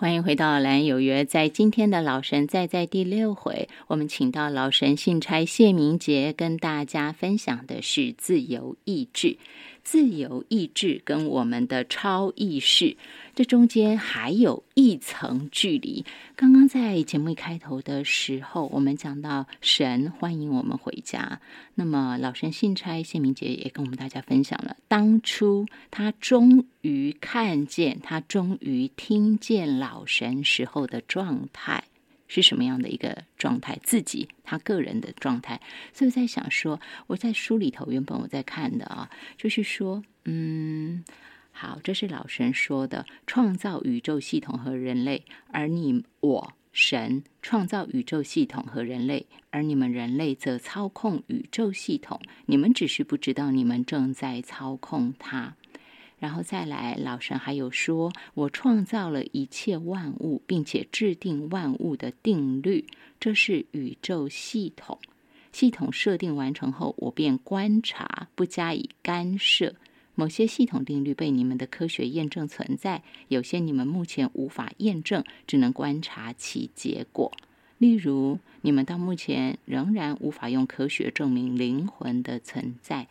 [0.00, 9.36] 欢迎回到蓝有约，在今天的老神在在第六回，我们请到老神信差谢明杰跟大家分享的是自由意志。
[9.82, 12.96] 自由意志跟我们的超意识，
[13.34, 16.04] 这中间还有一层距离。
[16.36, 21.40] 刚刚在节目一开头的时候，我们讲到神欢迎我们回家。
[21.74, 31.84] 那么老神信差谢明杰也跟我们大家分享了，当初他终于看见，他终于听见老神时候的状态。
[32.30, 33.76] 是什么样的一个状态？
[33.82, 35.60] 自己他个人的状态，
[35.92, 41.04] 所以我在想说，我在书里头原本我在看的啊，就是说，嗯，
[41.50, 55.56] 好，这是老神说的，创造宇宙系统和人类，而你我神创造宇宙系统和人类，而你们人类则操控宇宙系统，你们只是不知道你们正在操控它。
[56.20, 62.84] 然后再来，老神还有说，我创造了一切万物，并且制定万物的定律，
[63.18, 64.98] 这是宇宙系统。
[65.50, 69.74] 系统设定完成后，我便观察，不加以干涉。
[70.14, 77.32] 某些系统定律被你们的科学验证存在，有些你们目前无法验证，只能观察其结果。
[77.78, 83.08] 例如，你们到目前仍然无法用科学证明灵魂的存在。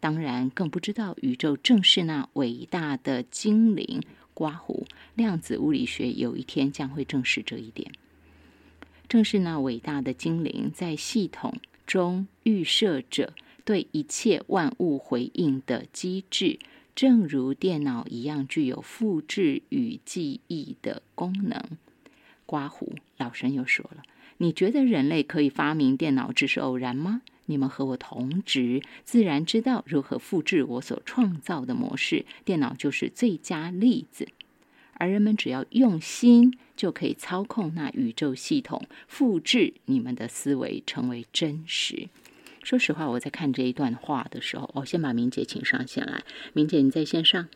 [0.00, 4.02] 当然，更不知道宇宙正是那伟大的精灵。
[4.32, 7.92] 刮胡量子物理学有一天将会证实这一点。
[9.06, 13.34] 正是那伟大的精灵在系统中预设着
[13.66, 16.58] 对一切万物回应的机制，
[16.94, 21.62] 正如电脑一样具有复制与记忆的功能。
[22.46, 24.02] 刮胡老神又说了
[24.38, 32.24] ：“你觉得人类可以发明电脑只是偶然吗？”你们和我同职，自然知道如何复制我所创造的模式。
[32.44, 34.28] 电脑就是最佳例子，
[34.94, 42.08] 而人们只要用心，就可以操控那宇宙系统，复制你们的思维，成为真实。
[42.62, 46.22] 说实话，我在看这一段话的时候，我先把明姐请上线来。
[46.52, 47.48] 明姐，你在线上？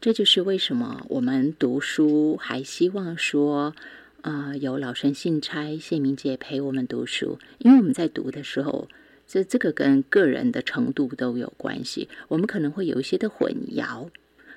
[0.00, 3.76] 这就是为什么我们读书还希望说。
[4.22, 8.88] 啊，有老生信差谢明姐陪我们读书，因为我们在读的时候，
[9.26, 14.08] 这这个跟个人的程度都有关系，我们可能会有一些的混淆。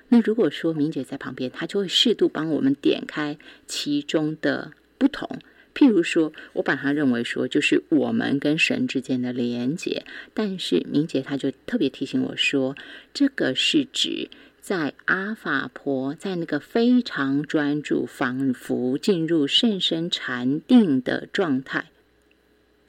[0.08, 3.38] 那如果说明姐在旁边，她就会适度帮我们点开
[3.68, 5.38] 其中的不同。
[5.72, 10.04] 譬如说，我把它认为说就是我们跟神之间的连接，
[10.34, 12.76] 但是明姐她就特别提醒我说，
[13.14, 14.28] 这个是指。
[14.60, 21.86] 在阿法婆在那个非常专注、仿佛进入甚深禅定的状态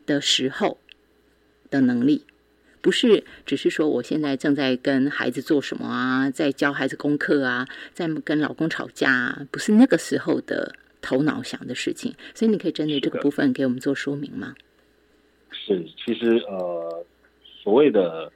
[0.06, 0.78] 的时候
[1.70, 2.26] 的能力，
[2.82, 12.14] 不是只是说我现在正在跟孩子做什么啊，在教孩子功课啊，在跟老公吵架，不是那个时候的头脑想的事情。
[12.36, 14.54] 所以你可以针对这个部分给我们做说明吗？
[15.52, 17.06] 是，其实呃，
[17.64, 18.32] 所谓的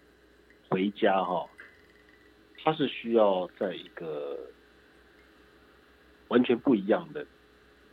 [0.69, 1.45] 回家哈。
[2.66, 4.40] 他是需要在一个
[6.30, 7.24] 完全不一样的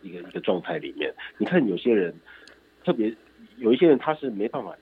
[0.00, 1.15] 一个一个状态里面。
[1.37, 2.15] 你看，有些人
[2.82, 3.15] 特别
[3.59, 4.75] 有一些人，他是没办法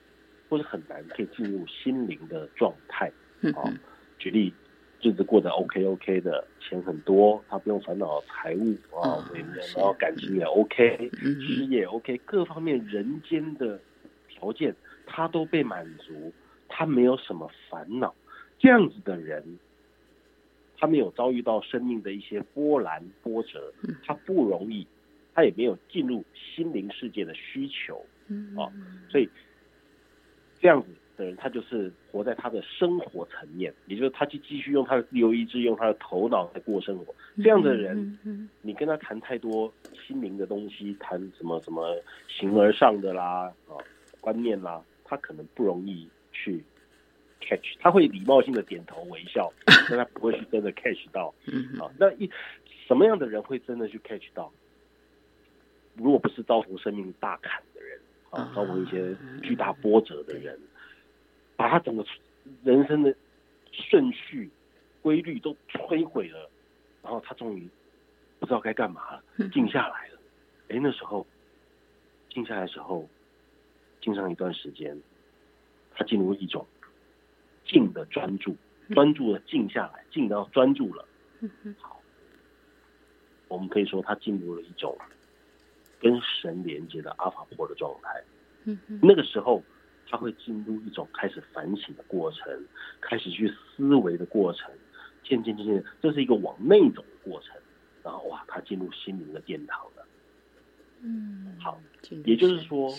[0.48, 3.10] 或者很难可以进入心灵的状态。
[3.56, 3.66] 啊，
[4.16, 4.54] 举例，
[5.02, 13.80] 日子过得 OK OK 的，钱很多，他不用烦恼财务啊，然后感情也 OK，事业 OK，各方面人间的
[14.28, 14.72] 条件
[15.04, 16.32] 他都被满足，
[16.68, 18.14] 他没有什么烦恼。
[18.56, 19.58] 这样子的人。
[20.80, 23.70] 他没有遭遇到生命的一些波澜波折，
[24.02, 24.86] 他不容易，
[25.34, 28.02] 他也没有进入心灵世界的需求，
[28.58, 28.72] 啊，
[29.10, 29.28] 所以
[30.58, 37.14] 这样子的人，他就是活在他的生活层面，也就是他去继续用他的自由意志，用他的头脑在过生活。
[37.36, 39.70] 这样的人，你跟他谈太多
[40.06, 41.94] 心灵的东西，谈什么什么
[42.26, 43.76] 形而上的啦，啊，
[44.18, 46.64] 观念啦，他可能不容易去。
[47.40, 51.34] catch，他会礼貌性的点头微笑， 但他不会去真的 catch 到。
[51.80, 52.30] 啊，那一
[52.86, 54.52] 什么样的人会真的去 catch 到？
[55.96, 58.00] 如果不是遭逢生命大坎的人，
[58.30, 60.58] 啊，遭逢一些巨大波折的人，
[61.56, 62.04] 把他整个
[62.62, 63.14] 人生的
[63.72, 64.48] 顺序、
[65.02, 66.48] 规律都摧毁了，
[67.02, 67.68] 然后他终于
[68.38, 70.20] 不知道该干嘛了，静下来了。
[70.68, 71.26] 哎，那时候
[72.30, 73.08] 静下来的时候，
[74.00, 74.96] 静上一段时间，
[75.94, 76.66] 他进入一种。
[77.70, 78.56] 静的专注，
[78.90, 81.06] 专注的静下来，静到专注了。
[81.78, 82.02] 好，
[83.46, 84.98] 我们可以说他进入了一种
[86.00, 88.22] 跟神连接的阿法波的状态。
[89.00, 89.62] 那个时候
[90.08, 92.66] 他会进入一种开始反省的过程，
[93.00, 94.68] 开始去思维的过程，
[95.22, 97.56] 渐渐渐渐，这是一个往内走的过程。
[98.02, 100.06] 然后哇，他进入心灵的殿堂了。
[101.02, 101.80] 嗯，好
[102.24, 102.90] 也就是说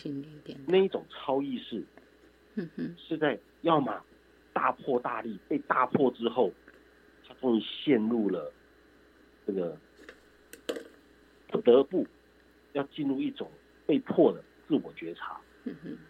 [0.66, 1.84] 那一种超意识
[2.56, 4.02] 嗯哼，是在要么
[4.54, 6.52] 大破大立，被大破之后，
[7.28, 8.52] 他终于陷入了
[9.46, 9.78] 这个
[11.48, 12.06] 不得不
[12.74, 13.50] 要进入一种
[13.86, 15.40] 被迫的自我觉察，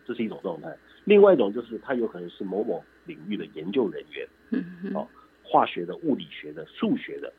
[0.05, 0.75] 这是一种状态。
[1.05, 5.07] 另外一种就是他有可能是某某领域的研究人员，哦
[5.43, 7.33] 化学的、物理学的、数学的，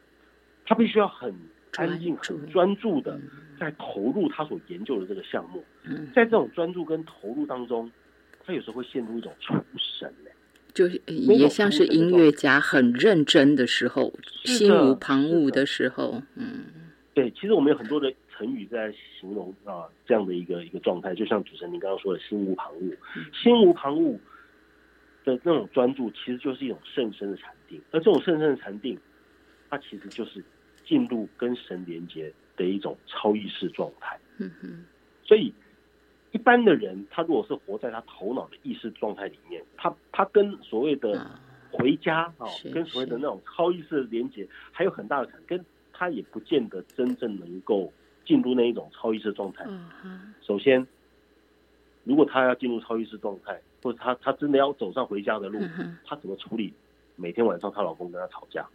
[0.64, 1.34] 他必须要很
[1.76, 5.64] 安静、很专注的嗯在投入他所研究的这个项目。
[5.84, 7.90] 嗯，在这种专注跟投入当中，
[8.44, 10.30] 他有时候会陷入一种出神呢。
[10.74, 14.12] 就是也像是音乐家很认真的时候，
[14.44, 16.64] 心无旁骛的的时候，嗯
[17.14, 18.90] 对，其实我们有很多的成语在
[19.20, 22.96] 形容啊这样的一个一个状态，就像主持人您刚刚说的“心无旁骛”，
[23.34, 24.18] 心无旁骛
[25.24, 27.78] 的那种专注，其实就是一种甚深的禅定。
[27.90, 28.98] 而这种甚深的禅定，
[29.68, 30.42] 它其实就是
[30.86, 34.18] 进入跟神连接的一种超意识状态。
[34.38, 34.84] 嗯哼，
[35.22, 35.52] 所以，
[36.32, 41.40] 一般的人，他如果是活在他头脑的意识状态里面，他他跟所谓的啊，
[41.70, 47.92] 回家啊、是跟所谓的那种超意识的连接，还有很大的坎，跟他也不见得真正能够
[48.24, 49.66] 进入那一种超意识状态。
[50.40, 50.86] 首先，
[52.04, 56.72] 如果他要进入超意识状态，或者他他真的要走上回家的路，嗯，他怎么处理
[57.16, 58.66] 每天晚上她老公跟她吵架？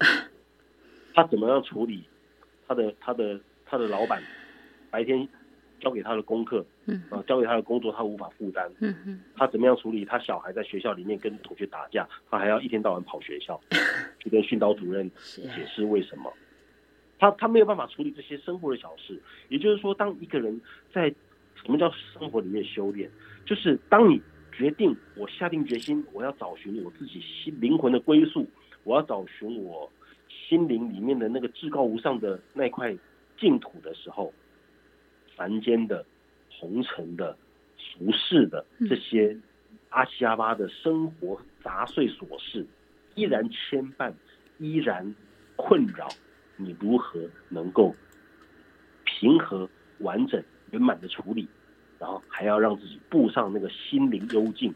[1.14, 2.04] 他怎么样处理
[2.68, 4.22] 他的他的他的老板
[4.90, 5.28] 白天
[5.80, 8.70] 交给他的功课嗯啊，交给他的工作，他无法负担？
[8.78, 13.60] 嗯嗯，他怎么样处理他小孩在学校里面跟同学打架，他还要一天到晚跑学校
[14.20, 16.32] 去跟训导主任解释为什么？
[17.18, 19.20] 他他没有办法处理这些生活的小事。
[19.48, 20.58] 也就是说，当一个人
[20.92, 21.08] 在
[21.62, 23.10] 什么叫生活里面修炼，
[23.44, 24.20] 就是当你
[24.52, 28.46] 决定我下定决心，我要找寻我自己心灵魂的归宿，
[28.84, 29.90] 我要找寻我
[30.28, 32.96] 心灵里面的那个至高无上的那块
[33.38, 34.32] 净土的时候，
[35.40, 36.04] 凡间的、
[36.50, 37.34] 红尘的、
[37.78, 39.34] 俗世的这些
[39.88, 42.66] 阿七阿八的生活杂碎琐事，
[43.14, 44.12] 依然牵绊，
[44.58, 45.14] 依然
[45.56, 46.06] 困扰，
[46.58, 47.96] 你如何能够
[49.06, 49.66] 平和、
[50.00, 51.48] 完整、圆满的处理？
[51.98, 54.70] 然后还要让自己步上那个心灵幽静，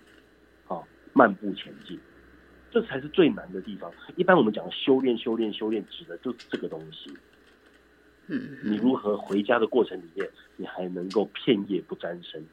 [0.67, 0.81] 啊，
[1.13, 2.01] 漫步前进，
[2.71, 3.93] 这才是最难的地方。
[4.17, 7.15] 一般我们讲修炼、修炼、修炼，指的就是这个东西。
[8.29, 12.45] 嗯你如何回家的过程里面，你还能够片叶不沾身？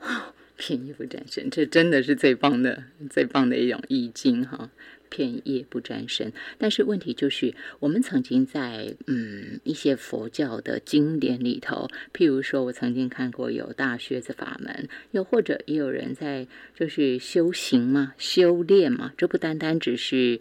[0.56, 4.70] 片叶不沾身，这真的是最棒的、最棒的一种意境哈。
[5.08, 16.46] 片叶不沾身，但是问题就是，我们曾经在嗯一些佛教的经典里头，譬如说，我曾经看过有大靴子法门，又或者也有人在
[16.76, 20.40] 就是修行嘛、修炼嘛，这不单单只是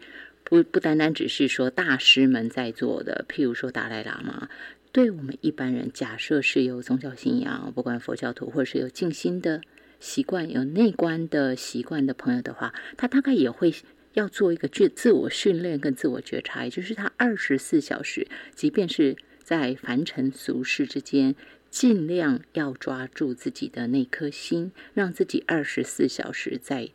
[0.50, 4.50] 不不单单只是说大师们在做的，譬如说达赖喇嘛。
[4.92, 9.62] 对我们一般人，假设是有宗教信仰，不管佛教徒或者是有静心的
[10.00, 13.72] 习惯、有内观的习惯的朋友的话，他大概也会
[14.14, 21.36] 要做一个自自我训练跟自我觉察，也就是他二十四小时，即便是在凡尘俗世之间，
[21.70, 26.90] 尽量要抓住自己的那颗心，让自己二十四小时在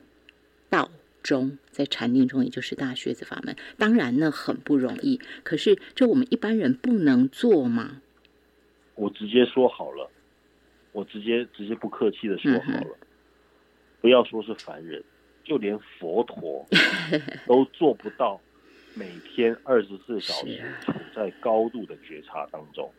[0.69, 0.91] 道
[1.25, 3.57] 中，在禅定中，也就是大靴子法门。
[3.77, 8.03] 当然呢，很不容易，可是这我们一般人不能做吗。
[8.95, 10.09] 我直接说好了，
[10.93, 12.97] 我直接直接不客气的说好了，
[14.01, 15.03] 不要说是凡人，
[15.43, 16.65] 就连佛陀
[17.49, 18.41] 都做不到
[18.95, 22.93] 每天二十四小时处在高度的觉察当中，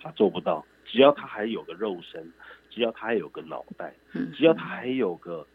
[0.00, 0.66] 他做不到。
[0.84, 2.32] 只要他还有个肉身，
[2.68, 5.46] 只要他还有个脑袋，嗯只要他还有个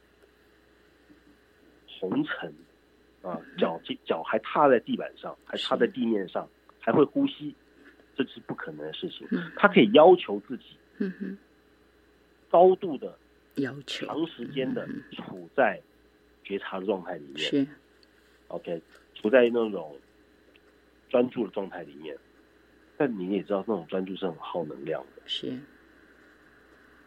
[2.00, 2.54] 红尘
[3.22, 6.48] 啊，脚脚还踏在地板上，还踏在地面上，
[6.80, 7.54] 还会呼吸，
[8.16, 9.51] 这是不可能的事情嗯。
[9.56, 11.38] 他可以要求自己嗯哼，
[12.50, 13.18] 高度的、
[13.56, 15.82] 要求长时间的嗯处在
[16.44, 17.68] 觉察的状态里面是
[18.48, 18.82] ，OK，
[19.16, 20.00] 处在那种
[21.10, 22.18] 专注的状态里面。
[23.00, 25.22] 但你也知道，那种专注是很耗能量的。
[25.27, 25.56] 是，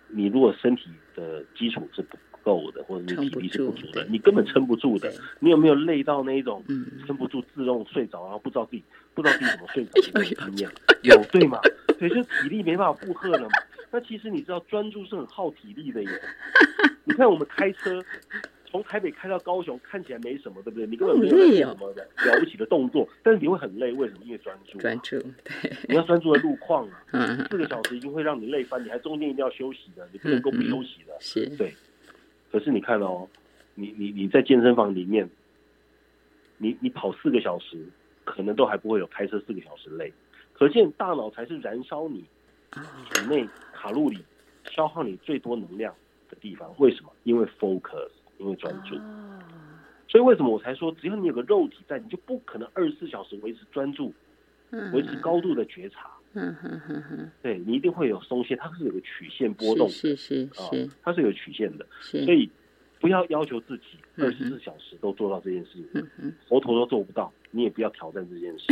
[0.07, 5.13] 你如果身体的基础是不够的，或者撑不你体力是不足的，你根本撑不住的。
[5.39, 8.83] 你有没有累到那一种嗯，撑不住自动睡着，然后不知道自己
[9.15, 10.71] 不知道自己怎么睡着的那种经验？
[11.03, 11.59] 有有对吗？
[11.99, 13.59] 对，就是体力没办法负荷了嘛。
[13.91, 16.09] 那其实你知道，专注是很耗体力的耶。
[17.05, 18.01] 你看我们开车，
[18.71, 20.87] 从台北开到高雄，看起来没什么，对不对？
[20.87, 24.21] 你根本没有什么的了不起的动作，但是你会很累，为什么？
[24.25, 27.03] 因为专注、啊，专注，对，你要专注的路况啊。
[27.13, 31.17] 嗯，四个小时已经会让你累翻，你还中间一定要休息的，你不能够不休息的。
[31.19, 31.75] 是，对
[32.51, 33.29] 可是你看哦，
[33.75, 35.29] 你你你在健身房里面，
[36.59, 37.87] 你你跑四个小时，
[38.25, 40.13] 可能都还不会有开车四个小时累。
[40.53, 42.25] 可见大脑才是燃烧你
[42.73, 44.23] 体内卡路里、
[44.65, 45.95] 消耗你最多能量
[46.29, 46.71] 的地方。
[46.79, 47.11] 为什么？
[47.25, 48.97] 因为 focus，因为专注。
[50.09, 54.13] 所以为什么我才说，只要你有个肉体在，你就不可能二十四小时维持专注，
[54.93, 56.11] 维持高度的觉察。
[56.35, 61.85] 嗯哼哼哼，对你一定会有松懈，它是有个曲线波动，是是是，它是有曲线的，
[62.25, 62.49] 所以
[63.01, 63.85] 不要要求自己
[64.17, 66.07] 二十四小时都做到这件事情，
[66.49, 67.33] 佛陀都做不到。
[67.53, 68.67] 你也不要挑战这件事。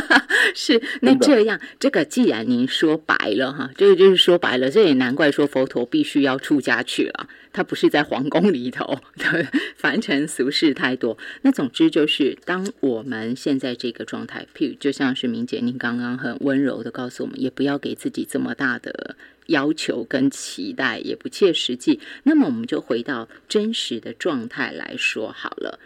[0.54, 8.98] 是，那这样，这个既然您说白了哈，这个就是说白了，这也难怪说佛陀必须要出家去了，他不是在皇宫里头，
[9.76, 11.16] 凡尘俗事太多。
[11.42, 22.00] 那总之就是，当我们现在这个状态，譬如就像是明姐您刚刚很温柔的告诉我们，也不要给自己这么大的要求跟期待，也不切实际。
[22.24, 25.78] 那么我们就回到真实的状态来说好了。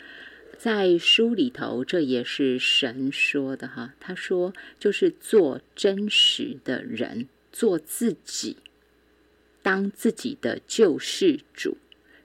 [0.67, 3.95] 在书里头，这也是神说的哈。
[4.01, 8.57] 他说，就是做真实的人，做自己，
[9.63, 11.77] 当自己的救世主。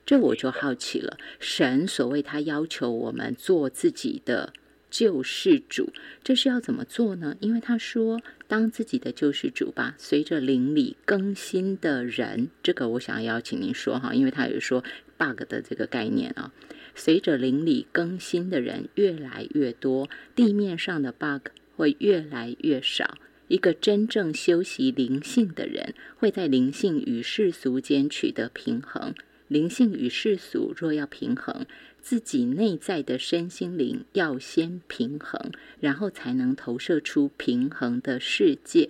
[0.07, 4.51] 这我就好奇了，神所谓他要求我们做自己的
[4.89, 5.93] 救世主，
[6.23, 7.37] 这是要怎么做呢？
[7.41, 14.83] 因为他说，当自己的救世主吧，随着灵里更新的人，这个我想要邀请您说哈，因为他有说
[15.19, 16.51] bug 的这个概念啊。
[16.95, 23.17] 随着邻里更新的人越来越多，地面上的 bug 会越来越少。
[23.47, 29.13] 一个真正修习灵性的人，会在灵性与世俗间取得平衡。
[29.47, 31.65] 灵性与世俗若要平衡，
[32.01, 38.89] 自己内在的身心灵要先平衡，然后才能投射出平衡的世界。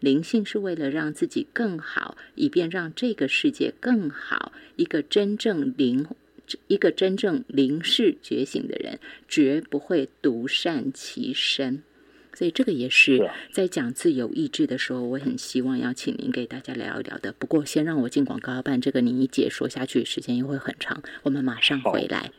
[0.00, 4.50] 灵性是为了让自己更好，以便让这个世界更好。
[4.74, 6.04] 一个真正灵。
[6.66, 8.98] 一个真正灵视觉醒的人，
[9.28, 11.82] 绝不会独善其身。
[12.36, 17.32] 所以这个也是在讲自由意志的时候，我很希望邀请您给大家聊一聊的。
[17.38, 21.00] 不过，先让我进广告办这个，您一解说下去，时间又会很长。
[21.22, 22.32] 我们马上回来。